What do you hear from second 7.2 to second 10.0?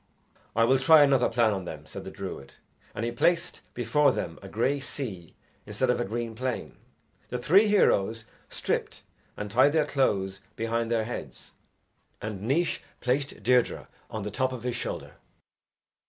The three heroes stripped and tied their